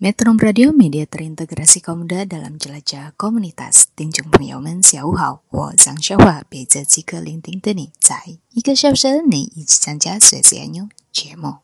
[0.00, 3.92] Metro Radio media terintegrasi kaum muda dalam jelajah komunitas。
[3.92, 11.60] 听众朋友们，下午好，我张小华陪着即刻聆听的你，在一个小时内一起参加 sesiannya 节目。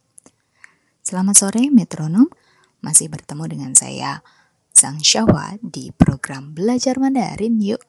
[1.00, 2.28] Selamat sore metronom,
[2.84, 4.20] masih bertemu dengan saya
[4.68, 7.80] Sang Syahwa di program Belajar Mandarin Yuk.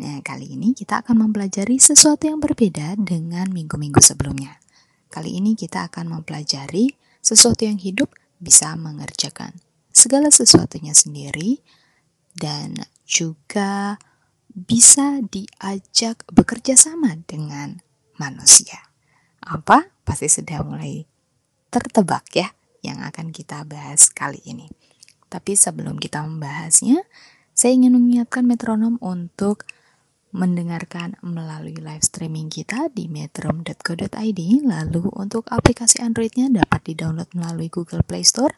[0.00, 4.56] Nah, kali ini kita akan mempelajari sesuatu yang berbeda dengan minggu-minggu sebelumnya.
[5.12, 8.08] Kali ini kita akan mempelajari sesuatu yang hidup
[8.40, 9.60] bisa mengerjakan
[9.97, 11.65] segala sesuatunya sendiri
[12.37, 12.77] dan
[13.09, 13.97] juga
[14.53, 17.81] bisa diajak bekerja sama dengan
[18.21, 18.93] manusia.
[19.41, 19.89] Apa?
[20.05, 21.01] Pasti sudah mulai
[21.73, 22.53] tertebak ya
[22.85, 24.69] yang akan kita bahas kali ini.
[25.27, 27.03] Tapi sebelum kita membahasnya,
[27.57, 29.65] saya ingin mengingatkan metronom untuk
[30.31, 34.41] mendengarkan melalui live streaming kita di metrom.co.id.
[34.63, 38.53] Lalu untuk aplikasi Androidnya dapat di-download melalui Google Play Store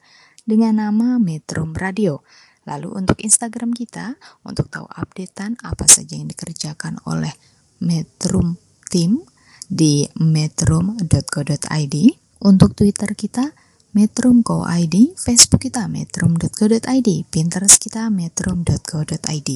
[0.49, 2.25] dengan nama Metrum Radio.
[2.65, 7.31] Lalu untuk Instagram kita, untuk tahu updatean apa saja yang dikerjakan oleh
[7.77, 8.57] Metrum
[8.89, 9.21] Team
[9.69, 11.95] di metrum.co.id.
[12.39, 13.53] Untuk Twitter kita,
[13.93, 19.49] metrum.co.id, Facebook kita metrum.co.id, Pinterest kita metrum.co.id.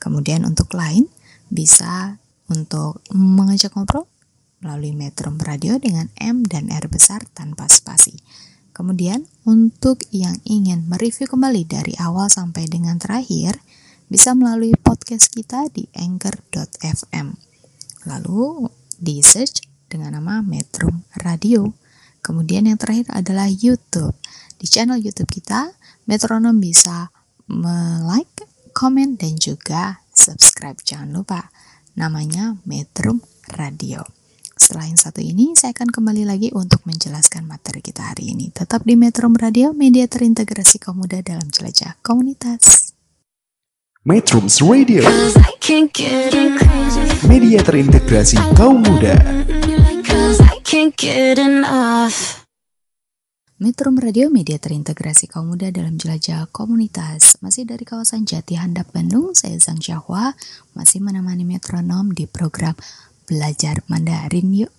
[0.00, 1.04] Kemudian untuk lain,
[1.52, 2.16] bisa
[2.48, 4.08] untuk mengajak ngobrol
[4.60, 8.16] melalui Metrum Radio dengan M dan R besar tanpa spasi.
[8.80, 13.60] Kemudian untuk yang ingin mereview kembali dari awal sampai dengan terakhir,
[14.08, 17.36] bisa melalui podcast kita di anchor.fm.
[18.08, 21.76] Lalu di search dengan nama Metrum Radio.
[22.24, 24.16] Kemudian yang terakhir adalah YouTube.
[24.56, 25.76] Di channel YouTube kita,
[26.08, 27.12] Metronom bisa
[28.08, 30.80] like, komen, dan juga subscribe.
[30.80, 31.52] Jangan lupa,
[32.00, 33.20] namanya Metrum
[33.52, 34.19] Radio.
[34.70, 38.54] Setelah yang satu ini, saya akan kembali lagi untuk menjelaskan materi kita hari ini.
[38.54, 42.94] Tetap di Metro Radio, media terintegrasi kaum muda dalam jelajah komunitas.
[44.06, 45.02] Metrums Radio.
[47.26, 49.18] Media terintegrasi kaum muda.
[53.58, 57.42] Metro Radio, media terintegrasi kaum muda dalam jelajah komunitas.
[57.42, 60.30] Masih dari kawasan Jati Handap Bandung, saya Zhang Syahwa
[60.78, 62.78] masih menemani metronom di program
[63.30, 64.74] Belajar Mandarin Yuk.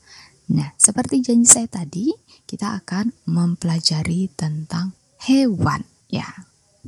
[0.51, 2.11] Nah, seperti janji saya tadi,
[2.43, 4.91] kita akan mempelajari tentang
[5.23, 5.87] hewan.
[6.11, 6.27] Ya,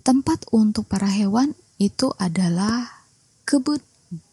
[0.03, 3.07] tempat untuk para hewan itu adalah
[3.47, 3.79] kebun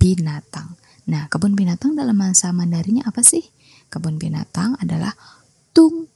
[0.03, 0.75] binatang.
[1.07, 3.47] Nah, kebun binatang dalam bahasa Mandarinnya apa sih?
[3.87, 5.15] Kebun binatang adalah
[5.71, 6.11] tung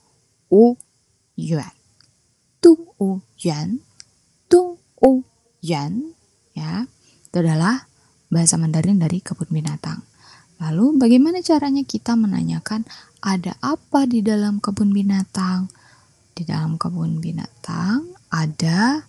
[0.51, 0.75] u
[1.39, 1.71] yuan.
[2.59, 3.79] Tung u yuan.
[4.51, 5.23] Tung u
[5.63, 6.11] yuan.
[6.51, 6.91] Ya,
[7.23, 7.87] itu adalah
[8.27, 10.03] bahasa Mandarin dari kebun binatang.
[10.55, 12.87] Lalu, bagaimana caranya kita menanyakan
[13.19, 15.67] ada apa di dalam kebun binatang?
[16.31, 19.03] Di dalam kebun binatang ada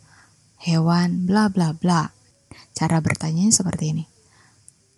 [0.62, 2.11] hewan bla bla bla.
[2.75, 4.05] Cara bertanya seperti ini.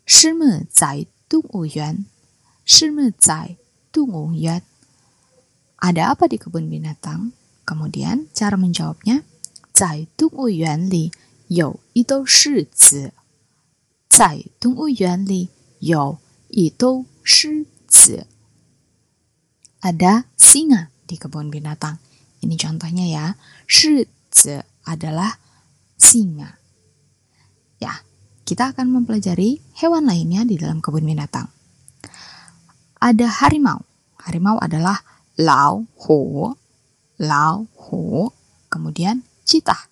[0.09, 2.09] Shime zai dungu yuan.
[2.65, 3.61] Shime zai
[3.93, 4.65] dungu yuan.
[5.79, 7.37] Ada apa di kebun binatang?
[7.69, 9.21] Kemudian cara menjawabnya,
[9.77, 11.13] zai dungu yuan li
[11.53, 13.05] yu yi shi zi.
[14.09, 15.45] Zai dungu yuan li
[15.85, 16.19] you
[16.50, 18.28] 里有一头狮子。
[19.82, 22.00] Ada singa di kebun binatang.
[22.40, 23.26] Ini contohnya ya.
[23.68, 25.40] 狮子 adalah
[26.00, 26.60] singa.
[27.80, 28.04] Ya,
[28.48, 31.52] kita akan mempelajari hewan lainnya di dalam kebun binatang.
[33.04, 33.84] Ada harimau.
[34.24, 35.04] Harimau adalah
[35.36, 36.48] lau hu.
[37.20, 38.32] Lau hu.
[38.72, 39.92] Kemudian citah.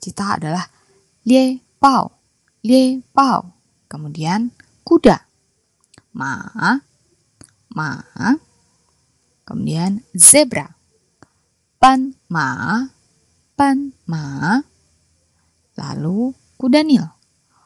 [0.00, 0.64] Citah adalah
[1.28, 2.08] lie pao.
[2.64, 3.52] Lie pao.
[3.84, 4.48] Kemudian
[4.80, 5.20] kuda.
[6.11, 6.43] Ma.
[7.71, 7.89] Ma.
[9.47, 10.75] Kemudian zebra.
[11.79, 12.83] Pan ma.
[13.55, 14.59] Pan ma.
[15.79, 17.07] Lalu kuda nil.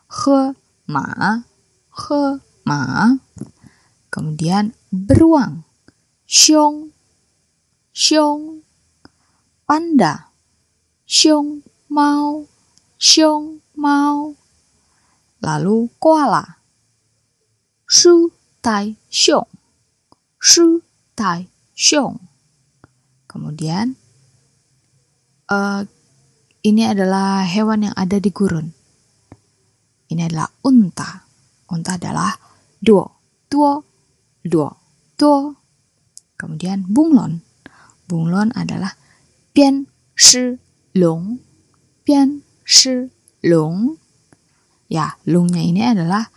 [0.09, 0.39] He
[0.87, 1.05] ma.
[1.89, 2.21] He
[2.65, 2.79] ma.
[4.13, 5.65] Kemudian beruang.
[6.29, 6.93] Xiong.
[7.91, 8.61] Xiong.
[9.65, 10.29] Panda.
[11.09, 12.45] Xiong mau.
[13.01, 14.37] Xiong mau.
[15.41, 16.61] Lalu koala.
[17.85, 18.34] Shu
[18.65, 19.45] tai xiong.
[20.41, 20.81] Shu
[21.13, 21.45] tai
[21.77, 22.17] xiong.
[23.29, 23.93] Kemudian
[25.53, 25.81] eh,
[26.65, 28.73] ini adalah hewan yang ada di gurun.
[30.09, 31.21] Ini adalah unta.
[31.69, 32.33] unta adalah
[32.81, 33.85] duo, duo,
[34.41, 34.69] duo,
[35.13, 35.53] duo.
[36.33, 37.45] Kemudian bunglon.
[38.09, 38.97] Bunglon adalah
[39.53, 39.85] bian
[40.17, 40.57] shi
[40.97, 41.37] long,
[42.01, 43.13] bian shi
[43.45, 43.97] long.
[44.89, 46.29] Ya, lungnya ini adalah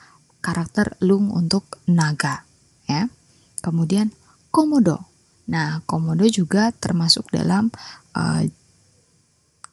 [0.49, 2.49] karakter lung untuk naga,
[2.89, 3.05] ya.
[3.61, 4.17] Kemudian
[4.49, 5.05] komodo.
[5.53, 7.69] Nah, komodo juga termasuk dalam
[8.17, 8.43] uh,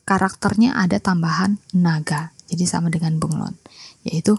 [0.03, 2.35] karakternya ada tambahan naga.
[2.51, 3.55] Jadi sama dengan bunglon,
[4.03, 4.35] yaitu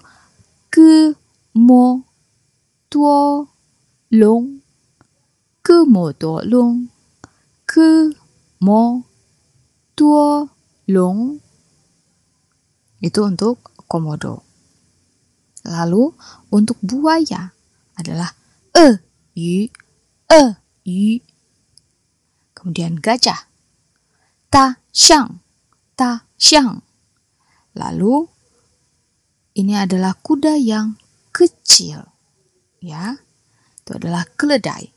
[0.69, 1.17] ke
[1.56, 2.05] mo
[2.93, 3.49] tuo
[4.15, 4.62] long
[5.67, 6.87] ke mo tuo long
[7.67, 8.15] ke
[8.62, 9.03] mo
[9.99, 10.47] tuo
[10.87, 11.43] long
[13.03, 13.59] itu untuk
[13.91, 14.46] komodo.
[15.67, 16.15] Lalu
[16.55, 17.51] untuk buaya
[17.99, 18.31] adalah
[18.71, 19.03] e
[19.35, 19.67] yu
[20.31, 20.43] e
[20.87, 21.19] yu.
[22.55, 23.51] Kemudian gajah
[24.47, 25.43] ta xiang
[25.99, 26.81] ta xiang.
[27.77, 28.31] Lalu
[29.59, 30.97] ini adalah kuda yang
[31.35, 32.05] kecil.
[32.81, 33.19] Ya.
[33.83, 34.91] Itu adalah keledai.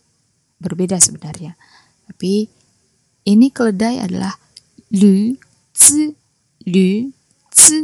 [0.60, 1.56] Berbeda sebenarnya.
[2.10, 2.50] Tapi
[3.30, 4.34] ini keledai adalah
[4.96, 5.38] lu
[5.72, 6.10] zi
[6.66, 7.14] lu
[7.54, 7.80] zi.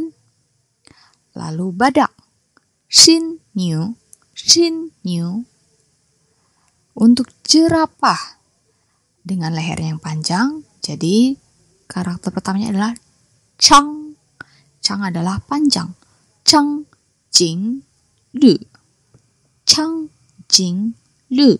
[1.36, 2.25] Lalu badak
[2.96, 3.92] shin niu
[4.32, 5.44] shin niu.
[6.96, 8.40] Untuk jerapah
[9.20, 11.36] dengan leher yang panjang, jadi
[11.84, 12.92] karakter pertamanya adalah
[13.60, 14.16] chang.
[14.80, 15.92] Chang adalah panjang.
[16.40, 16.88] Chang
[17.28, 17.84] jing
[18.32, 18.56] lu.
[19.68, 20.08] Chang
[20.48, 20.96] jing
[21.28, 21.52] lu.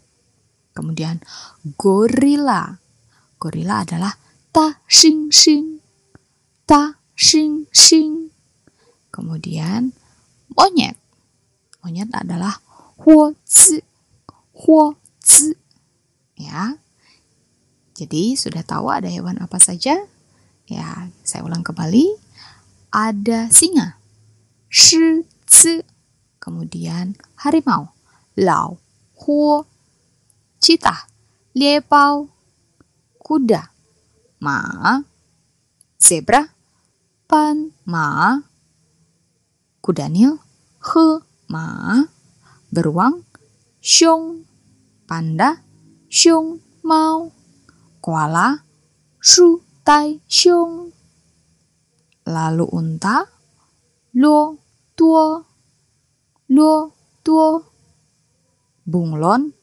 [0.73, 1.21] Kemudian
[1.77, 2.81] gorila.
[3.37, 4.17] Gorila adalah
[4.57, 5.85] ta xing xing.
[6.65, 8.33] Ta xing xing.
[9.13, 9.93] Kemudian
[10.57, 10.97] monyet.
[11.87, 12.59] Monyet adalah
[12.99, 13.79] huo zi.
[14.59, 15.55] Huo zi.
[16.35, 16.75] Ya.
[17.95, 19.95] Jadi sudah tahu ada hewan apa saja?
[20.67, 22.11] Ya, saya ulang kembali.
[22.91, 24.03] Ada singa.
[24.67, 25.79] Shi zi.
[26.43, 27.95] Kemudian harimau.
[28.35, 28.83] Lao.
[29.23, 29.63] Huo.
[30.59, 31.07] Cita.
[31.55, 32.27] Liebao.
[33.23, 33.63] Kuda.
[34.43, 34.59] Ma.
[36.03, 36.51] Zebra.
[37.31, 37.71] Pan.
[37.87, 38.43] Ma.
[39.79, 40.43] Kuda nil.
[40.83, 41.36] He.
[41.49, 42.03] Ma.
[42.75, 43.23] Beruang.
[43.79, 44.43] Xiong.
[45.07, 45.63] Panda.
[46.11, 46.59] Xiong.
[46.83, 47.31] Mau.
[48.03, 48.67] Koala.
[49.23, 49.63] Shu.
[49.87, 50.19] Tai.
[50.27, 50.91] Xiong.
[52.27, 53.23] Lalu unta.
[54.19, 54.59] Lo.
[54.99, 55.47] Tuo.
[56.51, 56.73] Lo.
[57.23, 57.49] Tuo.
[58.83, 59.55] Bunglon.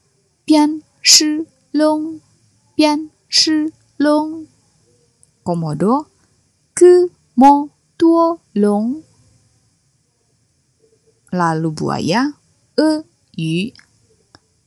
[0.47, 0.79] Pian.
[1.03, 1.43] Shi.
[1.75, 2.23] Long.
[2.75, 3.11] Pian.
[3.27, 3.67] Shi.
[3.99, 4.47] Long.
[5.43, 6.07] Komodo.
[6.71, 7.11] Ke.
[7.35, 7.67] Mo.
[7.99, 8.39] Tuo.
[8.55, 9.12] Long.
[11.33, 12.29] Lalu buaya.
[12.77, 13.01] E.
[13.33, 13.73] Yu.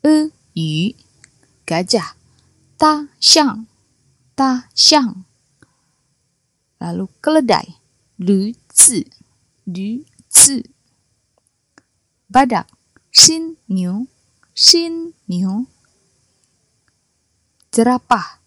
[0.03, 0.15] E.
[0.59, 0.91] Yu.
[1.63, 2.19] Gajah.
[2.75, 3.07] Ta.
[3.23, 3.71] Xiang.
[4.35, 4.67] Ta.
[4.75, 5.23] Xiang.
[6.83, 7.79] Lalu keledai.
[8.19, 8.51] Lu.
[8.75, 9.07] Zi.
[9.71, 10.03] Lu.
[10.27, 10.67] Zi.
[12.27, 12.67] Badak.
[13.15, 13.55] Shin.
[13.71, 14.11] Niu.
[14.51, 15.15] Shin.
[15.31, 15.71] Niu.
[17.71, 18.43] Jerapah.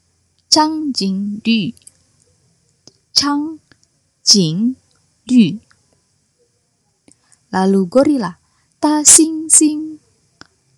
[0.52, 0.92] Chang.
[0.92, 1.40] Jing.
[1.48, 1.72] Lu.
[3.16, 3.64] Chang.
[4.28, 4.76] Jing.
[7.50, 8.38] Lalu gorila,
[8.78, 9.98] ta sing sing,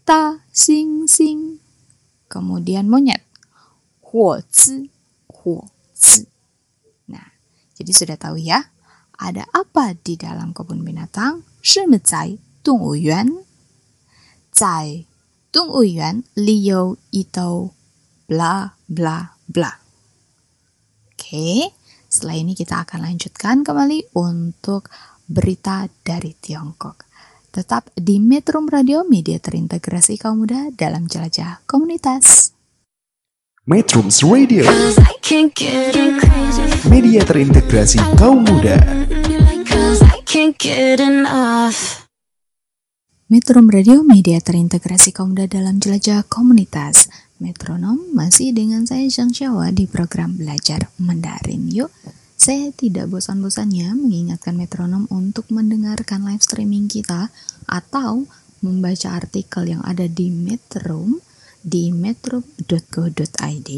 [0.07, 1.59] ta sing sing.
[2.31, 3.19] Kemudian monyet,
[4.07, 4.87] huo zi,
[5.27, 6.23] huo zi.
[7.11, 7.27] Nah,
[7.75, 8.71] jadi sudah tahu ya,
[9.19, 11.43] ada apa di dalam kebun binatang?
[11.59, 13.43] Shime zai tung wu yuan.
[14.55, 15.05] Zai
[15.51, 17.75] tung wu yuan liu itu
[18.31, 19.71] bla bla bla.
[21.11, 21.69] Oke,
[22.07, 24.87] setelah ini kita akan lanjutkan kembali untuk
[25.31, 27.07] berita dari Tiongkok.
[27.51, 32.51] Tetap di Metro Radio Media terintegrasi kaum muda dalam jelajah komunitas.
[33.63, 34.67] Metrums Radio,
[36.91, 38.75] media terintegrasi kaum muda.
[43.31, 47.07] Metro Radio Media terintegrasi kaum muda dalam jelajah komunitas.
[47.41, 51.69] Metronom masih dengan saya Zhang Xiaowa di program Belajar Mandarin.
[51.73, 51.89] Yuk,
[52.41, 57.29] saya tidak bosan-bosannya mengingatkan metronom untuk mendengarkan live streaming kita
[57.69, 58.25] atau
[58.65, 61.21] membaca artikel yang ada di Metrum
[61.61, 63.69] di metro.go.id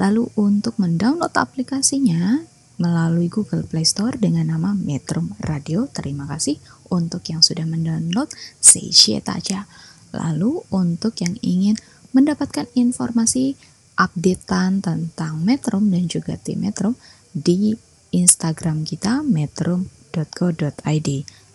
[0.00, 2.40] lalu untuk mendownload aplikasinya
[2.80, 5.84] melalui Google Play Store dengan nama Metro Radio.
[5.92, 6.56] Terima kasih
[6.88, 8.32] untuk yang sudah mendownload.
[8.56, 9.68] Seishie aja.
[10.16, 11.76] Lalu untuk yang ingin
[12.16, 13.60] mendapatkan informasi
[14.00, 16.96] updatean tentang Metro dan juga tim Metro
[17.36, 17.76] di
[18.14, 21.08] Instagram kita metro.co.id.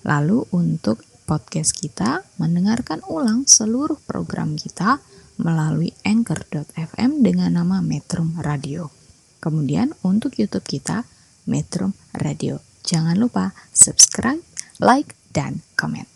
[0.04, 5.00] Lalu untuk podcast kita mendengarkan ulang seluruh program kita
[5.40, 8.92] melalui anchor.fm dengan nama Metrum Radio.
[9.40, 11.08] Kemudian untuk YouTube kita
[11.50, 12.64] Metrum Radio.
[12.84, 14.44] Jangan lupa subscribe,
[14.80, 16.08] like, dan komen.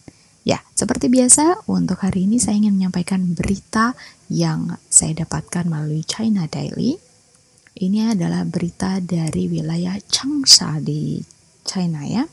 [0.48, 4.00] Ya, seperti biasa, untuk hari ini saya ingin menyampaikan berita
[4.32, 7.07] yang saya dapatkan melalui China Daily.
[7.77, 11.22] Ini adalah berita dari wilayah Changsha di
[11.62, 12.25] China ya.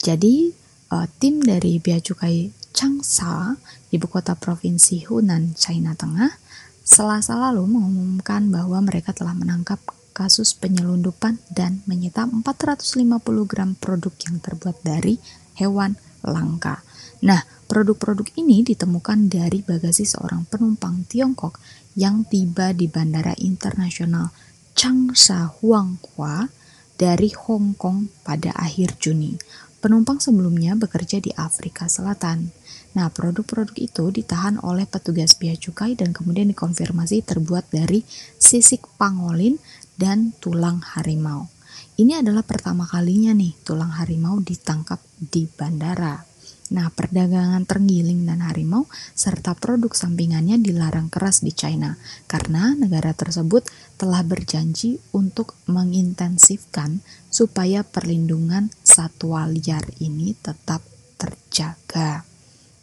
[0.00, 0.48] Jadi,
[0.88, 3.60] uh, tim dari Bea Cukai Changsha,
[3.92, 6.40] ibu kota provinsi Hunan, China Tengah,
[6.80, 9.76] selasa lalu mengumumkan bahwa mereka telah menangkap
[10.16, 13.12] kasus penyelundupan dan menyita 450
[13.44, 15.20] gram produk yang terbuat dari
[15.60, 16.80] hewan langka.
[17.20, 21.60] Nah, produk-produk ini ditemukan dari bagasi seorang penumpang Tiongkok
[21.98, 24.30] yang tiba di Bandara Internasional
[24.78, 26.46] Changsha Huanghua
[26.94, 29.34] dari Hong Kong pada akhir Juni.
[29.82, 32.54] Penumpang sebelumnya bekerja di Afrika Selatan.
[32.94, 38.06] Nah, produk-produk itu ditahan oleh petugas bea cukai dan kemudian dikonfirmasi terbuat dari
[38.38, 39.58] sisik pangolin
[39.98, 41.50] dan tulang harimau.
[41.98, 46.27] Ini adalah pertama kalinya nih tulang harimau ditangkap di bandara.
[46.68, 48.84] Nah, perdagangan terenggiling dan harimau
[49.16, 51.96] serta produk sampingannya dilarang keras di China
[52.28, 53.64] karena negara tersebut
[53.96, 57.00] telah berjanji untuk mengintensifkan
[57.32, 60.84] supaya perlindungan satwa liar ini tetap
[61.16, 62.28] terjaga.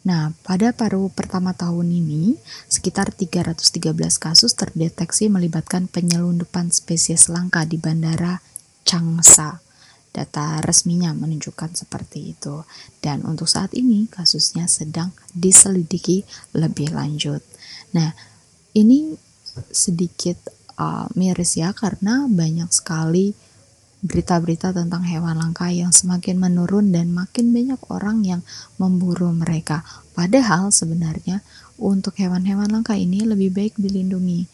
[0.06, 2.38] Nah, pada paruh pertama tahun ini,
[2.70, 3.90] sekitar 313
[4.22, 8.38] kasus terdeteksi melibatkan penyelundupan spesies langka di bandara
[8.86, 9.65] Changsha.
[10.16, 12.64] Data resminya menunjukkan seperti itu.
[13.04, 16.24] Dan untuk saat ini kasusnya sedang diselidiki
[16.56, 17.44] lebih lanjut.
[17.92, 18.16] Nah,
[18.72, 19.12] ini
[19.76, 20.40] sedikit
[20.80, 23.36] uh, miris ya karena banyak sekali
[24.06, 28.42] berita-berita tentang hewan langka yang semakin menurun dan makin banyak orang yang
[28.78, 29.82] memburu mereka.
[30.14, 31.42] Padahal sebenarnya
[31.82, 34.46] untuk hewan-hewan langka ini lebih baik dilindungi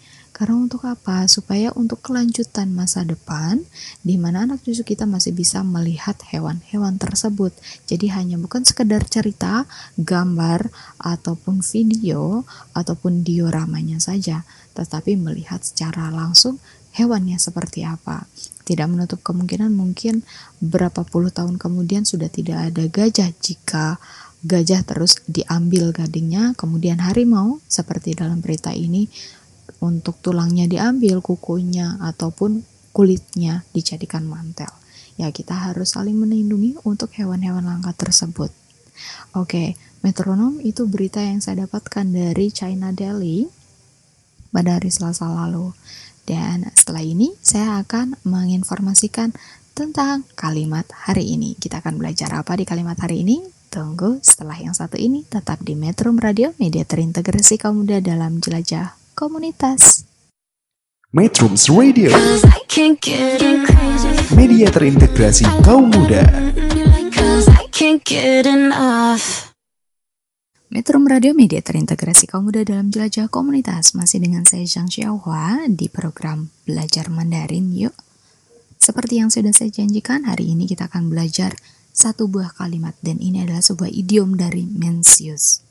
[0.42, 1.30] karena untuk apa?
[1.30, 3.62] Supaya untuk kelanjutan masa depan,
[4.02, 7.54] di mana anak cucu kita masih bisa melihat hewan-hewan tersebut.
[7.86, 9.70] Jadi hanya bukan sekedar cerita,
[10.02, 12.42] gambar, ataupun video,
[12.74, 14.42] ataupun dioramanya saja,
[14.74, 16.58] tetapi melihat secara langsung
[16.98, 18.26] hewannya seperti apa.
[18.66, 20.26] Tidak menutup kemungkinan mungkin
[20.58, 24.02] berapa puluh tahun kemudian sudah tidak ada gajah jika
[24.42, 29.06] gajah terus diambil gadingnya, kemudian harimau seperti dalam berita ini
[29.82, 32.62] untuk tulangnya diambil, kukunya ataupun
[32.94, 34.70] kulitnya dijadikan mantel.
[35.18, 38.54] Ya, kita harus saling melindungi untuk hewan-hewan langka tersebut.
[39.34, 43.50] Oke, metronom itu berita yang saya dapatkan dari China Daily
[44.54, 45.74] pada hari Selasa lalu.
[46.28, 49.34] Dan setelah ini saya akan menginformasikan
[49.74, 51.58] tentang kalimat hari ini.
[51.58, 53.42] Kita akan belajar apa di kalimat hari ini?
[53.72, 59.01] Tunggu setelah yang satu ini tetap di Metro Radio, media terintegrasi kaum muda dalam jelajah
[59.22, 60.10] komunitas.
[61.14, 62.10] Metrums Radio,
[64.34, 66.26] media terintegrasi kaum muda.
[70.74, 75.86] Metro Radio Media terintegrasi kaum muda dalam jelajah komunitas masih dengan saya Zhang Xiaohua di
[75.86, 77.94] program Belajar Mandarin yuk.
[78.82, 81.54] Seperti yang sudah saya janjikan, hari ini kita akan belajar
[81.94, 85.62] satu buah kalimat dan ini adalah sebuah idiom dari Mencius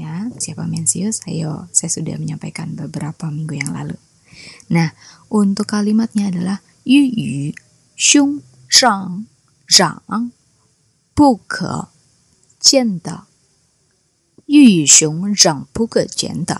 [0.00, 1.20] ya siapa Mensius?
[1.28, 3.96] ayo saya sudah menyampaikan beberapa minggu yang lalu.
[4.72, 4.96] Nah
[5.28, 7.52] untuk kalimatnya adalah yu yu
[8.00, 8.40] xiong
[8.72, 9.28] zhang
[9.68, 10.32] zhang
[11.12, 11.92] bu ke
[12.64, 13.18] jian de
[14.48, 16.58] yu yu xiong zhang bu ke jian de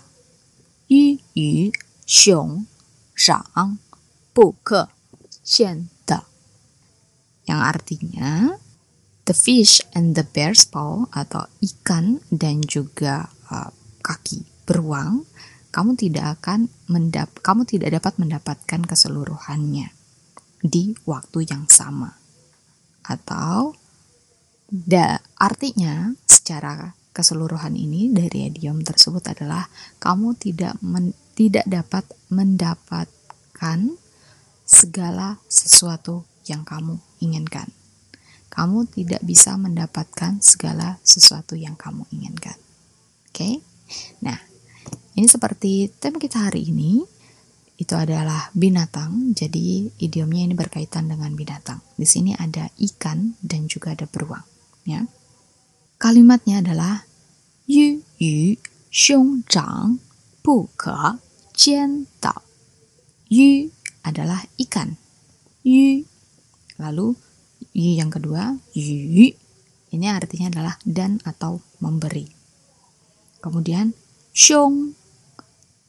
[0.92, 1.72] yu yu
[2.04, 2.68] xiong
[3.16, 3.80] zhang
[4.36, 4.84] bu ke
[5.40, 6.20] jian de
[7.48, 8.60] yang artinya
[9.24, 15.26] the fish and the bear's paw atau ikan dan juga uh, kaki beruang,
[15.70, 19.90] kamu tidak akan mendap kamu tidak dapat mendapatkan keseluruhannya
[20.60, 22.18] di waktu yang sama.
[23.06, 23.74] Atau
[24.68, 29.66] da, artinya secara keseluruhan ini dari idiom tersebut adalah
[29.98, 33.98] kamu tidak men, tidak dapat mendapatkan
[34.62, 37.79] segala sesuatu yang kamu inginkan.
[38.50, 42.58] Kamu tidak bisa mendapatkan segala sesuatu yang kamu inginkan.
[43.30, 43.62] Oke?
[44.26, 44.38] Nah,
[45.14, 47.02] ini seperti tema kita hari ini
[47.80, 49.32] itu adalah binatang.
[49.32, 51.80] Jadi idiomnya ini berkaitan dengan binatang.
[51.96, 54.44] Di sini ada ikan dan juga ada beruang,
[54.84, 55.00] ya.
[55.96, 57.04] Kalimatnya adalah
[57.64, 58.56] yu yu
[58.90, 60.00] xiong zhang
[60.42, 60.96] bu ke
[61.56, 62.40] jian dao.
[63.30, 63.70] Yu
[64.02, 64.96] adalah ikan.
[65.62, 66.04] Yu.
[66.80, 67.14] Lalu
[67.72, 69.32] yu yang kedua yu.
[69.90, 72.30] Ini artinya adalah dan atau memberi.
[73.42, 73.90] Kemudian
[74.30, 74.94] xiong.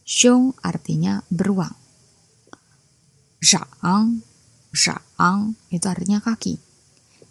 [0.02, 1.76] Xiong artinya beruang.
[3.38, 4.26] Zhang.
[4.74, 6.58] Zhang itu artinya kaki.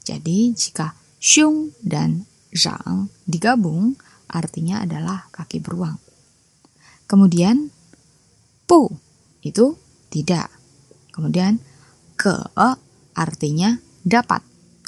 [0.06, 3.94] Jadi jika xiong dan rang digabung
[4.30, 5.99] artinya adalah kaki beruang.
[7.11, 7.75] Kemudian
[8.70, 8.87] pu
[9.42, 9.75] itu
[10.11, 10.50] tidak.
[11.11, 11.59] Kemudian
[12.14, 12.30] ke
[13.14, 14.42] artinya dapat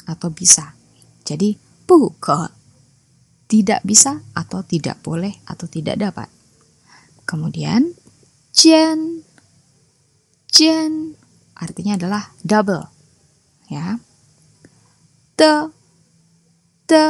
[0.07, 0.75] atau bisa.
[1.23, 1.55] Jadi
[1.87, 2.49] pu ke
[3.47, 6.29] tidak bisa atau tidak boleh atau tidak dapat.
[7.23, 7.93] Kemudian
[8.51, 9.23] jian
[10.49, 11.15] jian
[11.55, 12.89] artinya adalah double
[13.69, 14.01] ya.
[15.37, 15.69] Te
[16.89, 17.05] te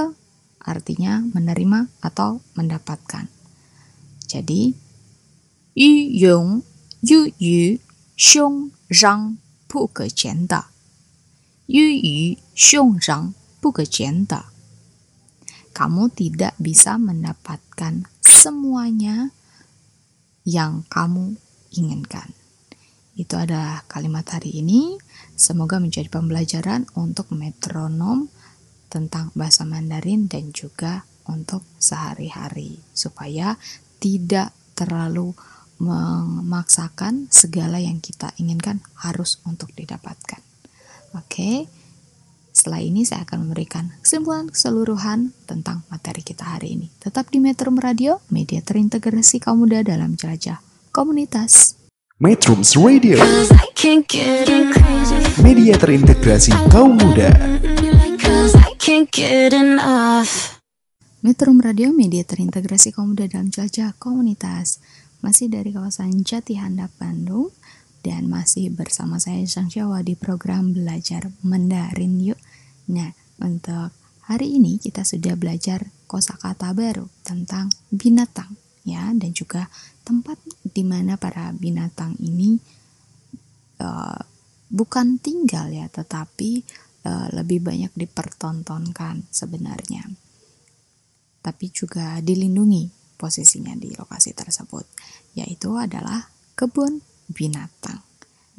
[0.63, 3.27] artinya menerima atau mendapatkan.
[4.27, 4.71] Jadi
[5.75, 6.63] yu yong
[7.03, 7.79] yu yu
[8.15, 10.45] xiong rang bu ge jian.
[11.63, 13.31] Yu yu xiong rang
[13.63, 14.43] bu ge jian da.
[15.71, 19.31] Kamu tidak bisa mendapatkan semuanya
[20.43, 21.39] yang kamu
[21.71, 22.35] inginkan.
[23.15, 24.99] Itu adalah kalimat hari ini.
[25.39, 28.27] Semoga menjadi pembelajaran untuk metronom
[28.91, 33.55] tentang bahasa Mandarin dan juga untuk sehari-hari supaya
[34.03, 35.31] tidak terlalu
[35.79, 40.52] memaksakan segala yang kita inginkan harus untuk didapatkan.
[41.13, 41.69] Oke.
[42.53, 46.87] Setelah ini saya akan memberikan kesimpulan keseluruhan tentang materi kita hari ini.
[47.01, 50.61] Tetap di Metro Radio, media terintegrasi kaum muda dalam jelajah
[50.93, 51.77] komunitas.
[52.21, 53.17] Metrums Radio,
[55.41, 57.29] media terintegrasi kaum muda.
[61.25, 64.77] Metro Radio, media terintegrasi kaum muda dalam jelajah komunitas.
[65.25, 67.49] Masih dari kawasan Jati Handap, Bandung.
[68.03, 72.39] Dan masih bersama saya Sang Jawa di program Belajar Mandarin Yuk.
[72.91, 73.95] Nah, untuk
[74.27, 79.71] hari ini kita sudah belajar kosakata baru tentang binatang ya dan juga
[80.03, 82.59] tempat di mana para binatang ini
[83.79, 84.21] eh,
[84.67, 86.51] bukan tinggal ya tetapi
[87.07, 90.07] eh, lebih banyak dipertontonkan sebenarnya
[91.43, 94.87] tapi juga dilindungi posisinya di lokasi tersebut
[95.35, 96.99] yaitu adalah kebun
[97.31, 98.03] binatang.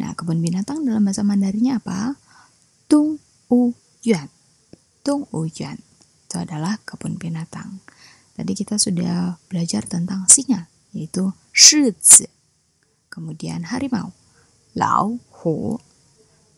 [0.00, 2.18] Nah, kebun binatang dalam bahasa Mandarinnya apa?
[2.90, 3.22] Tung
[3.52, 4.28] U Yuan.
[5.06, 5.78] Tung U Yuan.
[6.24, 7.78] Itu adalah kebun binatang.
[8.34, 12.26] Tadi kita sudah belajar tentang singa, yaitu shizi.
[13.06, 14.10] Kemudian harimau,
[14.74, 15.78] lau hu.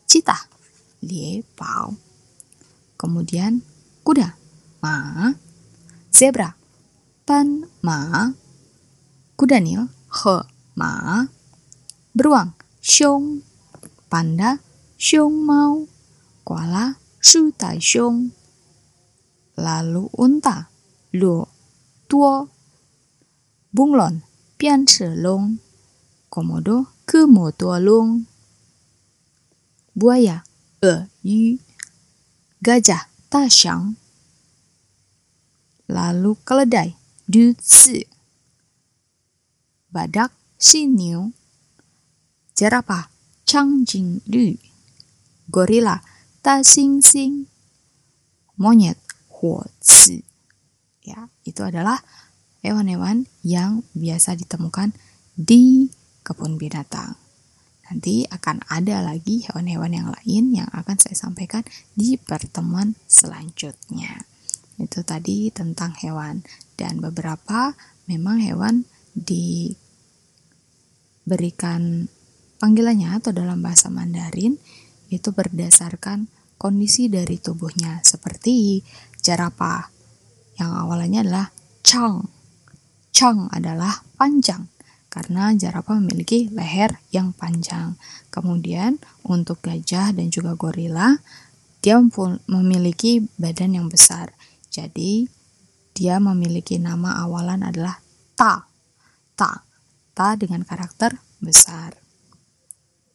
[0.08, 0.48] Cita,
[1.04, 1.92] lie pao.
[2.96, 3.60] Kemudian
[4.00, 4.32] kuda,
[4.80, 5.28] ma.
[6.08, 6.56] Zebra,
[7.28, 8.32] pan ma.
[9.36, 10.36] Kuda nil, he
[10.80, 11.28] ma.
[12.16, 13.44] Beruang, xiong.
[14.08, 14.56] Panda,
[14.96, 15.84] xiong mau.
[16.48, 18.32] Koala, shu tai xiong.
[19.60, 20.72] Lalu unta,
[21.12, 21.44] luo
[22.08, 22.48] tuo.
[23.68, 24.24] Bunglon,
[24.56, 25.60] pian ce long.
[26.32, 28.24] Komodo, ke mo long.
[29.92, 30.40] Buaya,
[30.80, 31.60] e yu.
[32.64, 33.92] Gajah, ta xiang.
[35.92, 36.96] Lalu keledai,
[37.28, 38.08] du zi.
[39.92, 41.36] Badak, si niu.
[42.56, 43.12] Jerapah,
[43.44, 44.24] chang jing.
[45.52, 46.00] Gorila,
[46.40, 47.44] ta xing xing.
[48.56, 48.96] Monyet,
[49.28, 50.24] huo zi.
[51.04, 52.00] Ya, itu adalah
[52.64, 54.96] hewan-hewan yang biasa ditemukan
[55.36, 55.92] di
[56.24, 57.20] kebun binatang.
[57.92, 61.60] Nanti akan ada lagi hewan-hewan yang lain yang akan saya sampaikan
[61.92, 64.24] di pertemuan selanjutnya.
[64.80, 66.40] Itu tadi tentang hewan
[66.80, 67.76] dan beberapa
[68.08, 69.76] memang hewan diberikan
[72.58, 74.56] panggilannya atau dalam bahasa Mandarin
[75.12, 78.82] itu berdasarkan kondisi dari tubuhnya seperti
[79.20, 79.92] jerapah
[80.56, 81.46] yang awalnya adalah
[81.84, 82.26] chang.
[83.12, 84.68] Chang adalah panjang
[85.08, 87.96] karena jerapah memiliki leher yang panjang.
[88.28, 91.16] Kemudian untuk gajah dan juga gorila
[91.80, 91.96] dia
[92.50, 94.34] memiliki badan yang besar.
[94.68, 95.24] Jadi
[95.96, 98.02] dia memiliki nama awalan adalah
[98.36, 98.68] ta.
[99.32, 99.64] Ta.
[100.12, 102.05] Ta dengan karakter besar.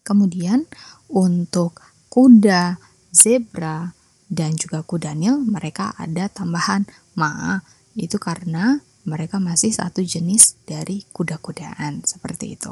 [0.01, 0.65] Kemudian
[1.11, 1.77] untuk
[2.09, 2.81] kuda,
[3.13, 3.93] zebra,
[4.31, 6.87] dan juga kuda nil mereka ada tambahan
[7.19, 7.59] ma
[7.99, 12.71] itu karena mereka masih satu jenis dari kuda-kudaan seperti itu.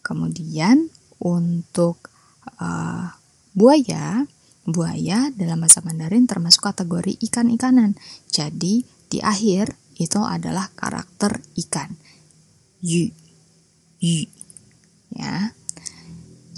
[0.00, 0.88] Kemudian
[1.20, 2.10] untuk
[2.58, 3.12] uh,
[3.52, 4.24] buaya,
[4.64, 7.94] buaya dalam bahasa Mandarin termasuk kategori ikan-ikanan.
[8.32, 11.94] Jadi di akhir itu adalah karakter ikan.
[12.82, 13.12] Yu,
[14.02, 14.26] yu,
[15.14, 15.54] ya.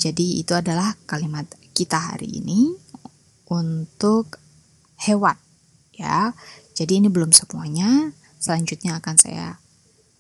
[0.05, 2.77] Jadi itu adalah kalimat kita hari ini
[3.49, 4.37] untuk
[5.01, 5.41] hewan,
[5.97, 6.37] ya.
[6.77, 8.13] Jadi ini belum semuanya.
[8.37, 9.57] Selanjutnya akan saya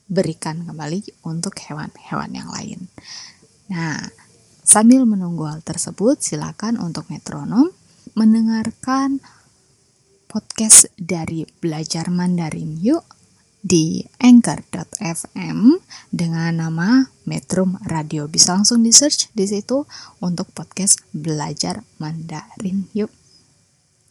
[0.08, 2.88] berikan kembali untuk hewan-hewan yang lain.
[3.68, 4.00] Nah,
[4.64, 7.68] sambil menunggu hal tersebut, silakan untuk metronom
[8.16, 9.20] mendengarkan
[10.32, 13.04] podcast dari Belajar Mandarin Yuk
[13.64, 15.80] di anchor.fm
[16.12, 18.28] dengan nama Metrum Radio.
[18.28, 19.88] Bisa langsung di search di situ
[20.20, 23.08] untuk podcast Belajar Mandarin Yuk.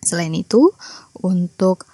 [0.02, 0.74] Selain itu,
[1.22, 1.86] untuk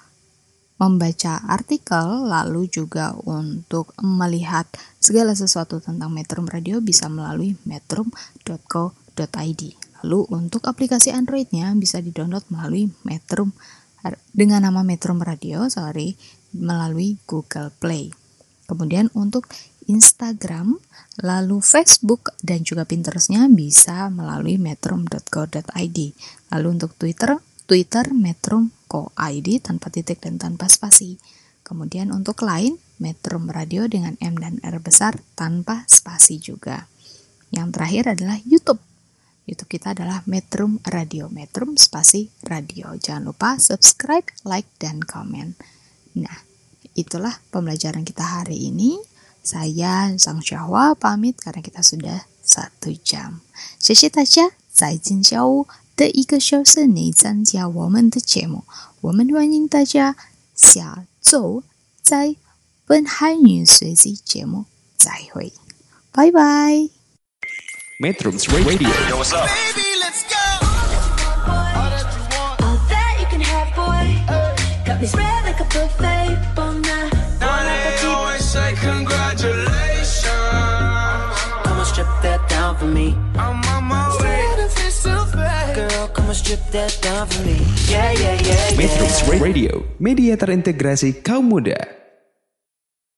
[0.80, 4.64] membaca artikel lalu juga untuk melihat
[4.96, 9.62] segala sesuatu tentang Metrum Radio bisa melalui metrum.co.id.
[10.00, 13.52] Lalu untuk aplikasi Androidnya bisa di-download melalui Metrum
[14.32, 16.16] dengan nama Metrum Radio, sorry,
[16.54, 18.10] melalui Google Play.
[18.70, 19.50] Kemudian untuk
[19.90, 20.78] Instagram,
[21.18, 25.98] lalu Facebook dan juga Pinterestnya bisa melalui metrum.co.id.
[26.54, 31.18] Lalu untuk Twitter, Twitter Metrum Co.id tanpa titik dan tanpa spasi.
[31.66, 36.90] Kemudian untuk lain, Metrum Radio dengan M dan R besar tanpa spasi juga.
[37.54, 38.82] Yang terakhir adalah YouTube.
[39.46, 42.94] YouTube kita adalah Metrum Radio, Metrum spasi radio.
[42.94, 45.58] Jangan lupa subscribe, like, dan komen.
[46.15, 46.43] Nah,
[46.95, 48.97] itulah pembelajaran kita hari ini.
[49.45, 53.45] Saya Sang Syahwa pamit karena kita sudah satu jam.
[53.77, 55.67] 谢谢大家，再见，小屋。
[55.95, 58.65] 的一个小时内参加我们的节目。
[58.99, 60.17] 我们欢迎大家
[60.53, 61.63] 下周
[62.01, 62.35] 在
[62.85, 64.65] 本汉语学习节目
[64.97, 65.53] 再会，
[66.11, 66.89] 拜拜。
[68.01, 69.47] Metrums Radio Yo, what's up?
[69.47, 70.35] Baby, let's go.
[72.59, 74.19] All that you can have, boy.
[74.85, 75.38] Got me spread
[75.70, 76.54] like a buffet.
[76.54, 77.12] Bon night.
[77.40, 80.26] Now they always say congratulations.
[81.64, 83.14] Come on, strip that down for me.
[83.36, 84.46] I'm on my way.
[85.74, 87.56] Girl, come on, strip that down for me.
[87.86, 88.76] Yeah, yeah, yeah, yeah.
[88.76, 91.78] Metrums Radio Media terintegrasi kaum muda